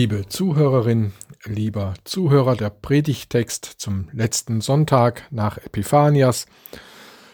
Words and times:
Liebe 0.00 0.26
Zuhörerin, 0.26 1.12
lieber 1.44 1.92
Zuhörer, 2.04 2.56
der 2.56 2.70
Predigtext 2.70 3.66
zum 3.66 4.08
letzten 4.14 4.62
Sonntag 4.62 5.24
nach 5.30 5.58
Epiphanias 5.58 6.46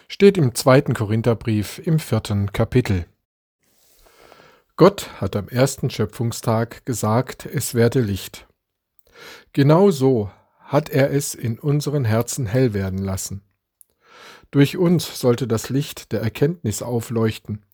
steht 0.09 0.37
im 0.37 0.53
zweiten 0.53 0.93
Korintherbrief 0.93 1.79
im 1.79 1.97
vierten 1.97 2.51
Kapitel. 2.51 3.05
Gott 4.75 5.09
hat 5.21 5.37
am 5.37 5.47
ersten 5.47 5.89
Schöpfungstag 5.89 6.85
gesagt, 6.85 7.45
es 7.45 7.73
werde 7.73 8.01
Licht. 8.01 8.47
Genau 9.53 9.89
so 9.89 10.29
hat 10.59 10.89
er 10.89 11.11
es 11.11 11.35
in 11.35 11.59
unseren 11.59 12.03
Herzen 12.03 12.47
hell 12.47 12.73
werden 12.73 12.99
lassen. 12.99 13.43
Durch 14.51 14.75
uns 14.75 15.21
sollte 15.21 15.47
das 15.47 15.69
Licht 15.69 16.11
der 16.11 16.19
Erkenntnis 16.19 16.81
aufleuchten. 16.81 17.65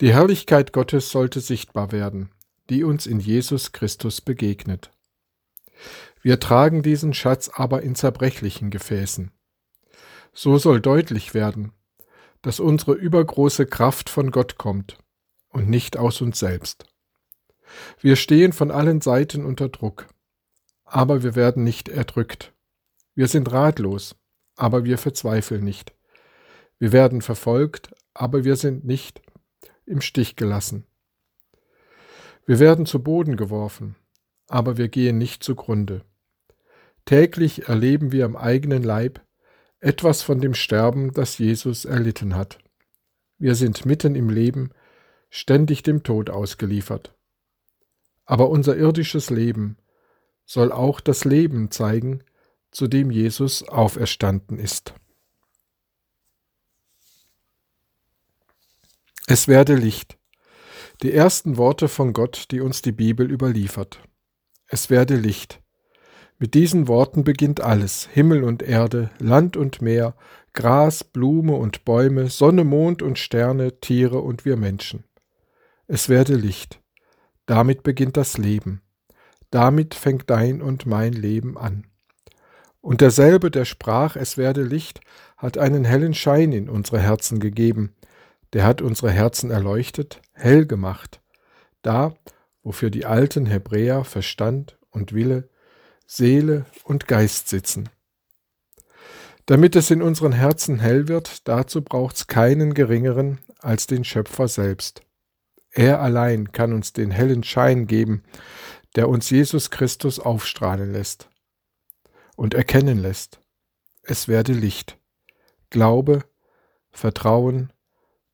Die 0.00 0.12
Herrlichkeit 0.12 0.72
Gottes 0.72 1.10
sollte 1.10 1.38
sichtbar 1.38 1.92
werden 1.92 2.30
die 2.70 2.84
uns 2.84 3.06
in 3.06 3.20
Jesus 3.20 3.72
Christus 3.72 4.20
begegnet. 4.20 4.90
Wir 6.22 6.40
tragen 6.40 6.82
diesen 6.82 7.14
Schatz 7.14 7.48
aber 7.52 7.82
in 7.82 7.94
zerbrechlichen 7.94 8.70
Gefäßen. 8.70 9.30
So 10.32 10.58
soll 10.58 10.80
deutlich 10.80 11.34
werden, 11.34 11.72
dass 12.42 12.60
unsere 12.60 12.92
übergroße 12.92 13.66
Kraft 13.66 14.10
von 14.10 14.30
Gott 14.30 14.58
kommt 14.58 14.98
und 15.48 15.68
nicht 15.68 15.96
aus 15.96 16.20
uns 16.20 16.38
selbst. 16.38 16.86
Wir 18.00 18.16
stehen 18.16 18.52
von 18.52 18.70
allen 18.70 19.00
Seiten 19.00 19.44
unter 19.44 19.68
Druck, 19.68 20.06
aber 20.84 21.22
wir 21.22 21.34
werden 21.34 21.64
nicht 21.64 21.88
erdrückt. 21.88 22.52
Wir 23.14 23.28
sind 23.28 23.50
ratlos, 23.50 24.16
aber 24.56 24.84
wir 24.84 24.98
verzweifeln 24.98 25.64
nicht. 25.64 25.94
Wir 26.78 26.92
werden 26.92 27.22
verfolgt, 27.22 27.94
aber 28.14 28.44
wir 28.44 28.56
sind 28.56 28.84
nicht 28.84 29.20
im 29.86 30.00
Stich 30.00 30.36
gelassen. 30.36 30.86
Wir 32.48 32.60
werden 32.60 32.86
zu 32.86 33.02
Boden 33.02 33.36
geworfen, 33.36 33.94
aber 34.46 34.78
wir 34.78 34.88
gehen 34.88 35.18
nicht 35.18 35.44
zugrunde. 35.44 36.02
Täglich 37.04 37.68
erleben 37.68 38.10
wir 38.10 38.24
am 38.24 38.36
eigenen 38.36 38.82
Leib 38.82 39.20
etwas 39.80 40.22
von 40.22 40.40
dem 40.40 40.54
Sterben, 40.54 41.12
das 41.12 41.36
Jesus 41.36 41.84
erlitten 41.84 42.34
hat. 42.34 42.58
Wir 43.36 43.54
sind 43.54 43.84
mitten 43.84 44.14
im 44.14 44.30
Leben, 44.30 44.70
ständig 45.28 45.82
dem 45.82 46.04
Tod 46.04 46.30
ausgeliefert. 46.30 47.14
Aber 48.24 48.48
unser 48.48 48.78
irdisches 48.78 49.28
Leben 49.28 49.76
soll 50.46 50.72
auch 50.72 51.00
das 51.00 51.26
Leben 51.26 51.70
zeigen, 51.70 52.24
zu 52.70 52.86
dem 52.86 53.10
Jesus 53.10 53.62
auferstanden 53.68 54.58
ist. 54.58 54.94
Es 59.26 59.48
werde 59.48 59.74
Licht. 59.74 60.17
Die 61.02 61.12
ersten 61.12 61.56
Worte 61.56 61.86
von 61.86 62.12
Gott, 62.12 62.46
die 62.50 62.60
uns 62.60 62.82
die 62.82 62.90
Bibel 62.90 63.30
überliefert. 63.30 64.02
Es 64.66 64.90
werde 64.90 65.14
Licht. 65.14 65.62
Mit 66.40 66.54
diesen 66.54 66.88
Worten 66.88 67.22
beginnt 67.22 67.60
alles, 67.60 68.08
Himmel 68.12 68.42
und 68.42 68.64
Erde, 68.64 69.10
Land 69.20 69.56
und 69.56 69.80
Meer, 69.80 70.16
Gras, 70.54 71.04
Blume 71.04 71.54
und 71.54 71.84
Bäume, 71.84 72.28
Sonne, 72.30 72.64
Mond 72.64 73.02
und 73.02 73.16
Sterne, 73.16 73.78
Tiere 73.78 74.18
und 74.18 74.44
wir 74.44 74.56
Menschen. 74.56 75.04
Es 75.86 76.08
werde 76.08 76.34
Licht. 76.34 76.80
Damit 77.46 77.84
beginnt 77.84 78.16
das 78.16 78.36
Leben. 78.36 78.82
Damit 79.50 79.94
fängt 79.94 80.28
dein 80.28 80.60
und 80.60 80.84
mein 80.84 81.12
Leben 81.12 81.56
an. 81.56 81.86
Und 82.80 83.02
derselbe, 83.02 83.52
der 83.52 83.64
sprach, 83.64 84.16
es 84.16 84.36
werde 84.36 84.64
Licht, 84.64 85.00
hat 85.36 85.58
einen 85.58 85.84
hellen 85.84 86.14
Schein 86.14 86.50
in 86.50 86.68
unsere 86.68 86.98
Herzen 86.98 87.38
gegeben, 87.38 87.94
der 88.52 88.64
hat 88.64 88.82
unsere 88.82 89.10
Herzen 89.10 89.50
erleuchtet, 89.50 90.20
hell 90.32 90.66
gemacht, 90.66 91.20
da, 91.82 92.14
wofür 92.62 92.90
die 92.90 93.06
alten 93.06 93.46
Hebräer 93.46 94.04
Verstand 94.04 94.78
und 94.90 95.12
Wille, 95.12 95.48
Seele 96.06 96.66
und 96.84 97.06
Geist 97.06 97.48
sitzen. 97.48 97.88
Damit 99.46 99.76
es 99.76 99.90
in 99.90 100.02
unseren 100.02 100.32
Herzen 100.32 100.78
hell 100.78 101.08
wird, 101.08 101.48
dazu 101.48 101.82
braucht's 101.82 102.26
keinen 102.26 102.74
geringeren 102.74 103.38
als 103.60 103.86
den 103.86 104.04
Schöpfer 104.04 104.48
selbst. 104.48 105.02
Er 105.70 106.00
allein 106.00 106.52
kann 106.52 106.72
uns 106.72 106.92
den 106.92 107.10
hellen 107.10 107.44
Schein 107.44 107.86
geben, 107.86 108.24
der 108.96 109.08
uns 109.08 109.30
Jesus 109.30 109.70
Christus 109.70 110.18
aufstrahlen 110.18 110.92
lässt 110.92 111.30
und 112.36 112.54
erkennen 112.54 112.98
lässt. 112.98 113.40
Es 114.02 114.28
werde 114.28 114.52
Licht. 114.52 114.98
Glaube, 115.70 116.24
Vertrauen, 116.90 117.72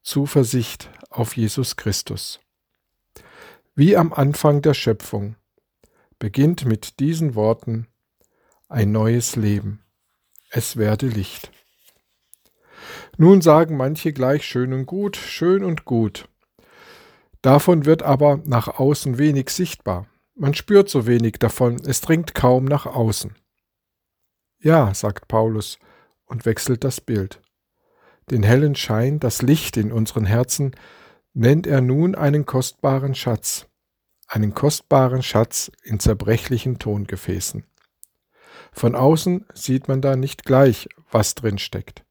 Zuversicht 0.04 0.90
auf 1.08 1.34
Jesus 1.34 1.76
Christus. 1.76 2.38
Wie 3.74 3.96
am 3.96 4.12
Anfang 4.12 4.60
der 4.60 4.74
Schöpfung 4.74 5.36
beginnt 6.18 6.66
mit 6.66 7.00
diesen 7.00 7.34
Worten 7.34 7.88
ein 8.68 8.92
neues 8.92 9.34
Leben. 9.34 9.82
Es 10.50 10.76
werde 10.76 11.08
Licht. 11.08 11.50
Nun 13.16 13.40
sagen 13.40 13.78
manche 13.78 14.12
gleich 14.12 14.44
schön 14.44 14.74
und 14.74 14.84
gut, 14.84 15.16
schön 15.16 15.64
und 15.64 15.86
gut. 15.86 16.28
Davon 17.40 17.86
wird 17.86 18.02
aber 18.02 18.42
nach 18.44 18.68
außen 18.68 19.16
wenig 19.16 19.48
sichtbar. 19.48 20.06
Man 20.34 20.52
spürt 20.52 20.90
so 20.90 21.06
wenig 21.06 21.36
davon, 21.38 21.76
es 21.76 22.02
dringt 22.02 22.34
kaum 22.34 22.66
nach 22.66 22.84
außen. 22.84 23.34
Ja, 24.58 24.92
sagt 24.92 25.28
Paulus 25.28 25.78
und 26.26 26.44
wechselt 26.44 26.84
das 26.84 27.00
Bild 27.00 27.40
den 28.30 28.42
hellen 28.42 28.74
Schein, 28.74 29.20
das 29.20 29.42
Licht 29.42 29.76
in 29.76 29.92
unseren 29.92 30.24
Herzen, 30.24 30.72
nennt 31.34 31.66
er 31.66 31.80
nun 31.80 32.14
einen 32.14 32.46
kostbaren 32.46 33.14
Schatz, 33.14 33.66
einen 34.28 34.54
kostbaren 34.54 35.22
Schatz 35.22 35.70
in 35.82 36.00
zerbrechlichen 36.00 36.78
Tongefäßen. 36.78 37.64
Von 38.72 38.94
außen 38.94 39.46
sieht 39.52 39.88
man 39.88 40.00
da 40.00 40.16
nicht 40.16 40.44
gleich, 40.44 40.88
was 41.10 41.34
drin 41.34 41.58
steckt. 41.58 42.04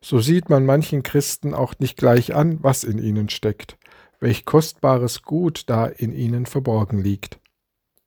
So 0.00 0.20
sieht 0.20 0.48
man 0.48 0.64
manchen 0.64 1.02
Christen 1.02 1.54
auch 1.54 1.74
nicht 1.78 1.96
gleich 1.96 2.34
an, 2.34 2.62
was 2.62 2.84
in 2.84 2.98
ihnen 2.98 3.28
steckt, 3.28 3.78
welch 4.20 4.44
kostbares 4.44 5.22
Gut 5.22 5.64
da 5.66 5.86
in 5.86 6.12
ihnen 6.12 6.46
verborgen 6.46 6.98
liegt. 6.98 7.40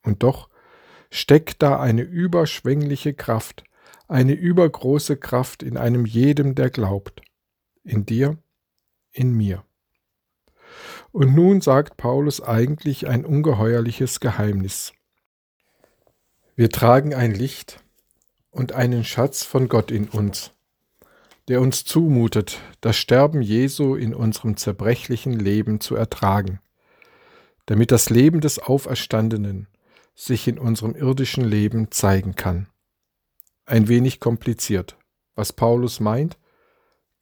Und 0.03 0.24
doch 0.24 0.50
steckt 1.09 1.62
da 1.62 1.80
eine 1.80 2.03
überschwängliche 2.03 3.13
Kraft, 3.13 3.63
eine 4.07 4.34
übergroße 4.34 5.18
Kraft 5.18 5.63
in 5.63 5.78
einem 5.78 6.06
jedem, 6.06 6.56
der 6.56 6.69
glaubt 6.69 7.22
in 7.84 8.06
dir, 8.06 8.38
in 9.12 9.34
mir. 9.34 9.64
Und 11.12 11.36
nun 11.36 11.62
sagt 11.62 11.97
Paulus 11.97 12.42
eigentlich 12.42 13.08
ein 13.08 13.25
ungeheuerliches 13.25 14.19
Geheimnis. 14.19 14.94
Wir 16.56 16.69
tragen 16.69 17.14
ein 17.14 17.34
Licht 17.34 17.84
und 18.50 18.74
einen 18.74 19.03
Schatz 19.03 19.44
von 19.44 19.68
Gott 19.68 19.92
in 19.92 20.08
uns, 20.08 20.52
der 21.47 21.62
uns 21.62 21.84
zumutet, 21.84 22.59
das 22.81 22.97
Sterben 22.97 23.42
Jesu 23.42 23.96
in 23.96 24.13
unserem 24.13 24.58
zerbrechlichen 24.58 25.34
Leben 25.34 25.80
zu 25.80 25.96
ertragen, 25.96 26.59
damit 27.66 27.92
das 27.92 28.09
Leben 28.09 28.42
des 28.42 28.59
Auferstandenen 28.59 29.68
sich 30.16 30.48
in 30.48 30.59
unserem 30.59 30.96
irdischen 30.96 31.44
Leben 31.44 31.92
zeigen 31.92 32.36
kann. 32.36 32.68
Ein 33.66 33.88
wenig 33.88 34.19
kompliziert. 34.19 34.98
Was 35.36 35.53
Paulus 35.53 36.00
meint, 36.00 36.38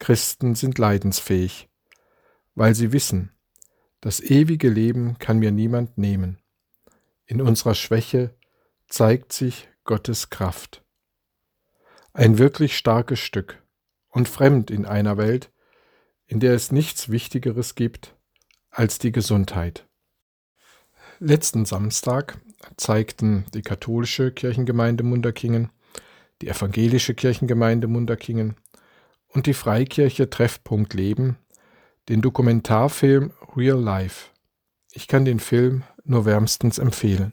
Christen 0.00 0.54
sind 0.56 0.78
leidensfähig, 0.78 1.68
weil 2.54 2.74
sie 2.74 2.92
wissen, 2.92 3.30
das 4.00 4.20
ewige 4.20 4.70
Leben 4.70 5.18
kann 5.18 5.38
mir 5.38 5.52
niemand 5.52 5.98
nehmen. 5.98 6.40
In 7.26 7.40
unserer 7.40 7.74
Schwäche 7.74 8.34
zeigt 8.88 9.32
sich 9.32 9.68
Gottes 9.84 10.30
Kraft. 10.30 10.82
Ein 12.12 12.38
wirklich 12.38 12.76
starkes 12.76 13.20
Stück 13.20 13.62
und 14.08 14.28
fremd 14.28 14.70
in 14.70 14.86
einer 14.86 15.16
Welt, 15.16 15.52
in 16.26 16.40
der 16.40 16.54
es 16.54 16.72
nichts 16.72 17.10
Wichtigeres 17.10 17.74
gibt 17.74 18.16
als 18.70 18.98
die 18.98 19.12
Gesundheit. 19.12 19.86
Letzten 21.18 21.66
Samstag 21.66 22.40
zeigten 22.78 23.44
die 23.52 23.62
katholische 23.62 24.32
Kirchengemeinde 24.32 25.04
Munderkingen, 25.04 25.70
die 26.40 26.48
evangelische 26.48 27.14
Kirchengemeinde 27.14 27.86
Munderkingen 27.86 28.56
und 29.32 29.46
die 29.46 29.54
Freikirche 29.54 30.30
Treffpunkt 30.30 30.94
Leben 30.94 31.36
den 32.08 32.22
Dokumentarfilm 32.22 33.32
Real 33.56 33.78
Life. 33.78 34.30
Ich 34.92 35.06
kann 35.06 35.24
den 35.24 35.38
Film 35.38 35.84
nur 36.04 36.24
wärmstens 36.24 36.78
empfehlen. 36.78 37.32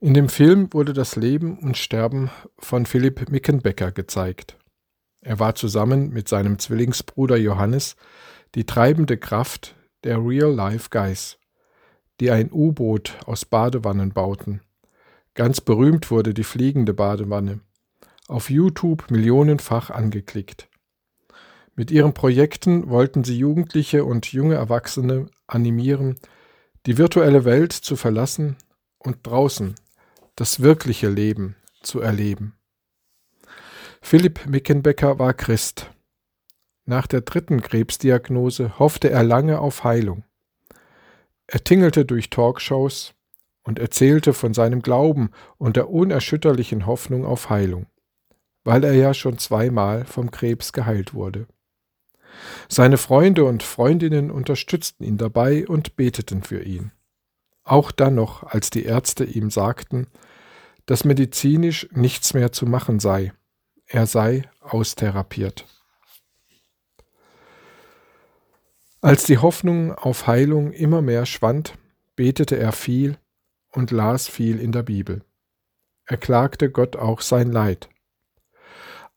In 0.00 0.14
dem 0.14 0.28
Film 0.28 0.72
wurde 0.72 0.94
das 0.94 1.16
Leben 1.16 1.58
und 1.58 1.76
Sterben 1.76 2.30
von 2.58 2.86
Philipp 2.86 3.30
Mickenbecker 3.30 3.92
gezeigt. 3.92 4.56
Er 5.20 5.38
war 5.38 5.54
zusammen 5.54 6.10
mit 6.10 6.28
seinem 6.28 6.58
Zwillingsbruder 6.58 7.36
Johannes 7.36 7.96
die 8.54 8.64
treibende 8.64 9.18
Kraft 9.18 9.74
der 10.04 10.18
Real 10.18 10.52
Life 10.52 10.88
Guys, 10.90 11.38
die 12.20 12.30
ein 12.30 12.50
U-Boot 12.50 13.18
aus 13.26 13.44
Badewannen 13.44 14.12
bauten. 14.12 14.62
Ganz 15.34 15.60
berühmt 15.60 16.10
wurde 16.10 16.32
die 16.32 16.44
fliegende 16.44 16.94
Badewanne 16.94 17.60
auf 18.28 18.50
YouTube 18.50 19.10
millionenfach 19.10 19.90
angeklickt. 19.90 20.68
Mit 21.74 21.90
ihren 21.90 22.14
Projekten 22.14 22.88
wollten 22.88 23.22
sie 23.22 23.38
Jugendliche 23.38 24.04
und 24.04 24.32
junge 24.32 24.54
Erwachsene 24.54 25.28
animieren, 25.46 26.16
die 26.86 26.98
virtuelle 26.98 27.44
Welt 27.44 27.72
zu 27.72 27.96
verlassen 27.96 28.56
und 28.98 29.26
draußen 29.26 29.74
das 30.36 30.60
wirkliche 30.60 31.08
Leben 31.08 31.56
zu 31.82 32.00
erleben. 32.00 32.54
Philipp 34.00 34.46
Mickenbecker 34.46 35.18
war 35.18 35.34
Christ. 35.34 35.90
Nach 36.84 37.06
der 37.06 37.22
dritten 37.22 37.60
Krebsdiagnose 37.62 38.78
hoffte 38.78 39.10
er 39.10 39.24
lange 39.24 39.58
auf 39.58 39.82
Heilung. 39.82 40.24
Er 41.48 41.64
tingelte 41.64 42.04
durch 42.04 42.30
Talkshows 42.30 43.14
und 43.64 43.78
erzählte 43.78 44.32
von 44.32 44.54
seinem 44.54 44.82
Glauben 44.82 45.30
und 45.58 45.76
der 45.76 45.90
unerschütterlichen 45.90 46.86
Hoffnung 46.86 47.24
auf 47.24 47.50
Heilung, 47.50 47.86
weil 48.66 48.82
er 48.82 48.94
ja 48.94 49.14
schon 49.14 49.38
zweimal 49.38 50.04
vom 50.04 50.32
Krebs 50.32 50.72
geheilt 50.72 51.14
wurde. 51.14 51.46
Seine 52.68 52.98
Freunde 52.98 53.44
und 53.44 53.62
Freundinnen 53.62 54.32
unterstützten 54.32 55.04
ihn 55.04 55.18
dabei 55.18 55.68
und 55.68 55.94
beteten 55.94 56.42
für 56.42 56.62
ihn. 56.62 56.90
Auch 57.62 57.92
dann 57.92 58.16
noch, 58.16 58.42
als 58.42 58.70
die 58.70 58.84
Ärzte 58.84 59.24
ihm 59.24 59.50
sagten, 59.50 60.08
dass 60.84 61.04
medizinisch 61.04 61.88
nichts 61.92 62.34
mehr 62.34 62.50
zu 62.50 62.66
machen 62.66 62.98
sei, 62.98 63.32
er 63.86 64.06
sei 64.06 64.42
austherapiert. 64.60 65.64
Als 69.00 69.24
die 69.24 69.38
Hoffnung 69.38 69.94
auf 69.94 70.26
Heilung 70.26 70.72
immer 70.72 71.02
mehr 71.02 71.24
schwand, 71.24 71.74
betete 72.16 72.56
er 72.56 72.72
viel 72.72 73.16
und 73.70 73.92
las 73.92 74.26
viel 74.26 74.58
in 74.58 74.72
der 74.72 74.82
Bibel. 74.82 75.22
Er 76.04 76.16
klagte 76.16 76.68
Gott 76.68 76.96
auch 76.96 77.20
sein 77.20 77.52
Leid. 77.52 77.88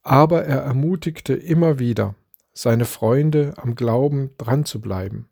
Aber 0.02 0.44
er 0.44 0.60
ermutigte 0.60 1.34
immer 1.34 1.78
wieder, 1.78 2.14
seine 2.52 2.84
Freunde 2.84 3.54
am 3.56 3.74
Glauben 3.74 4.30
dran 4.38 4.64
zu 4.64 4.80
bleiben. 4.80 5.28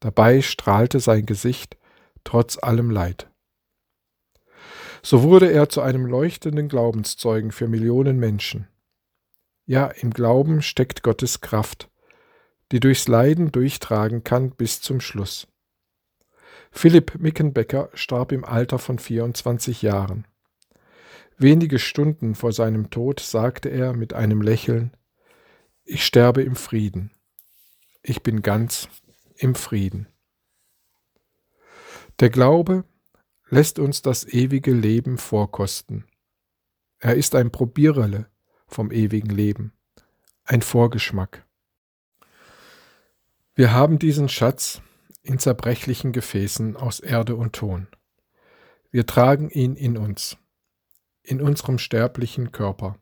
Dabei 0.00 0.42
strahlte 0.42 1.00
sein 1.00 1.26
Gesicht 1.26 1.76
trotz 2.24 2.58
allem 2.62 2.90
Leid. 2.90 3.30
So 5.02 5.22
wurde 5.22 5.50
er 5.50 5.68
zu 5.68 5.80
einem 5.80 6.04
leuchtenden 6.06 6.68
Glaubenszeugen 6.68 7.52
für 7.52 7.68
Millionen 7.68 8.18
Menschen. 8.18 8.66
Ja, 9.64 9.86
im 9.86 10.10
Glauben 10.10 10.62
steckt 10.62 11.02
Gottes 11.02 11.40
Kraft, 11.40 11.90
die 12.72 12.80
durchs 12.80 13.06
Leiden 13.08 13.52
durchtragen 13.52 14.24
kann 14.24 14.50
bis 14.50 14.80
zum 14.80 15.00
Schluss. 15.00 15.46
Philipp 16.70 17.18
Mickenbecker 17.18 17.88
starb 17.94 18.32
im 18.32 18.44
Alter 18.44 18.78
von 18.78 18.98
24 18.98 19.82
Jahren. 19.82 20.26
Wenige 21.38 21.78
Stunden 21.78 22.34
vor 22.34 22.52
seinem 22.52 22.88
Tod 22.90 23.20
sagte 23.20 23.68
er 23.68 23.92
mit 23.92 24.14
einem 24.14 24.40
Lächeln, 24.40 24.96
ich 25.84 26.04
sterbe 26.04 26.42
im 26.42 26.56
Frieden. 26.56 27.12
Ich 28.02 28.22
bin 28.22 28.40
ganz 28.40 28.88
im 29.36 29.54
Frieden. 29.54 30.08
Der 32.20 32.30
Glaube 32.30 32.84
lässt 33.50 33.78
uns 33.78 34.00
das 34.00 34.24
ewige 34.24 34.72
Leben 34.72 35.18
vorkosten. 35.18 36.06
Er 36.98 37.16
ist 37.16 37.34
ein 37.34 37.52
Probierele 37.52 38.30
vom 38.66 38.90
ewigen 38.90 39.28
Leben, 39.28 39.74
ein 40.44 40.62
Vorgeschmack. 40.62 41.44
Wir 43.54 43.72
haben 43.72 43.98
diesen 43.98 44.30
Schatz 44.30 44.80
in 45.22 45.38
zerbrechlichen 45.38 46.12
Gefäßen 46.12 46.76
aus 46.76 47.00
Erde 47.00 47.36
und 47.36 47.52
Ton. 47.52 47.88
Wir 48.90 49.06
tragen 49.06 49.50
ihn 49.50 49.76
in 49.76 49.98
uns, 49.98 50.38
in 51.26 51.40
unserem 51.42 51.78
sterblichen 51.78 52.52
Körper. 52.52 52.98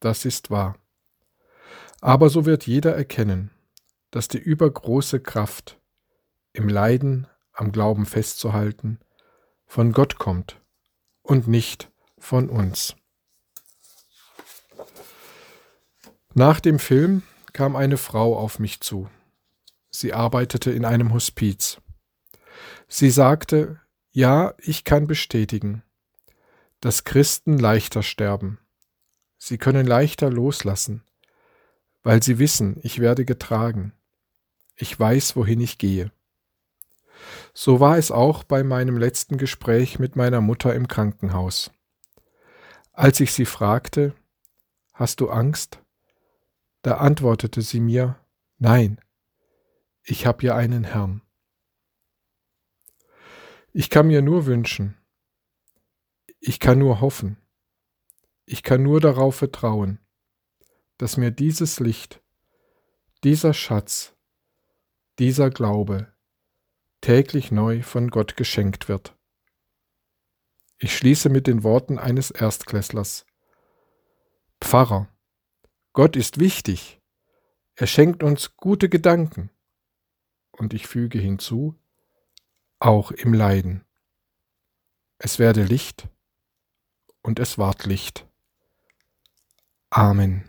Das 0.00 0.24
ist 0.24 0.50
wahr. 0.50 0.76
Aber 2.00 2.28
so 2.28 2.46
wird 2.46 2.66
jeder 2.66 2.94
erkennen, 2.94 3.50
dass 4.10 4.28
die 4.28 4.38
übergroße 4.38 5.20
Kraft, 5.20 5.80
im 6.52 6.68
Leiden 6.68 7.26
am 7.52 7.72
Glauben 7.72 8.06
festzuhalten, 8.06 9.00
von 9.66 9.92
Gott 9.92 10.18
kommt 10.18 10.60
und 11.22 11.48
nicht 11.48 11.90
von 12.18 12.48
uns. 12.48 12.94
Nach 16.32 16.60
dem 16.60 16.78
Film 16.78 17.22
kam 17.52 17.76
eine 17.76 17.96
Frau 17.96 18.36
auf 18.36 18.58
mich 18.58 18.80
zu. 18.80 19.08
Sie 19.90 20.12
arbeitete 20.12 20.70
in 20.70 20.84
einem 20.84 21.12
Hospiz. 21.12 21.78
Sie 22.88 23.10
sagte, 23.10 23.80
ja, 24.10 24.54
ich 24.58 24.84
kann 24.84 25.06
bestätigen, 25.06 25.82
dass 26.84 27.04
Christen 27.04 27.58
leichter 27.58 28.02
sterben. 28.02 28.58
Sie 29.38 29.56
können 29.56 29.86
leichter 29.86 30.28
loslassen, 30.28 31.02
weil 32.02 32.22
sie 32.22 32.38
wissen, 32.38 32.76
ich 32.82 32.98
werde 32.98 33.24
getragen. 33.24 33.94
Ich 34.76 35.00
weiß, 35.00 35.34
wohin 35.34 35.62
ich 35.62 35.78
gehe. 35.78 36.12
So 37.54 37.80
war 37.80 37.96
es 37.96 38.10
auch 38.10 38.44
bei 38.44 38.62
meinem 38.62 38.98
letzten 38.98 39.38
Gespräch 39.38 39.98
mit 39.98 40.14
meiner 40.14 40.42
Mutter 40.42 40.74
im 40.74 40.86
Krankenhaus. 40.86 41.70
Als 42.92 43.18
ich 43.18 43.32
sie 43.32 43.46
fragte, 43.46 44.14
Hast 44.92 45.20
du 45.20 45.30
Angst? 45.30 45.80
Da 46.82 46.98
antwortete 46.98 47.62
sie 47.62 47.80
mir, 47.80 48.18
Nein, 48.58 49.00
ich 50.02 50.26
habe 50.26 50.44
ja 50.44 50.54
einen 50.54 50.84
Herrn. 50.84 51.22
Ich 53.72 53.88
kann 53.88 54.06
mir 54.06 54.20
nur 54.20 54.44
wünschen, 54.44 54.98
ich 56.46 56.60
kann 56.60 56.78
nur 56.78 57.00
hoffen, 57.00 57.38
ich 58.44 58.62
kann 58.62 58.82
nur 58.82 59.00
darauf 59.00 59.36
vertrauen, 59.36 59.98
dass 60.98 61.16
mir 61.16 61.30
dieses 61.30 61.80
Licht, 61.80 62.22
dieser 63.24 63.54
Schatz, 63.54 64.14
dieser 65.18 65.48
Glaube 65.48 66.12
täglich 67.00 67.50
neu 67.50 67.82
von 67.82 68.10
Gott 68.10 68.36
geschenkt 68.36 68.90
wird. 68.90 69.16
Ich 70.76 70.94
schließe 70.94 71.30
mit 71.30 71.46
den 71.46 71.62
Worten 71.62 71.98
eines 71.98 72.30
Erstklässlers. 72.30 73.24
Pfarrer, 74.60 75.08
Gott 75.94 76.14
ist 76.14 76.40
wichtig, 76.40 77.00
er 77.74 77.86
schenkt 77.86 78.22
uns 78.22 78.54
gute 78.58 78.90
Gedanken 78.90 79.48
und 80.52 80.74
ich 80.74 80.86
füge 80.86 81.18
hinzu, 81.18 81.74
auch 82.80 83.12
im 83.12 83.32
Leiden. 83.32 83.86
Es 85.16 85.38
werde 85.38 85.64
Licht 85.64 86.10
und 87.24 87.40
es 87.40 87.58
ward 87.58 87.86
Licht. 87.86 88.26
Amen. 89.90 90.48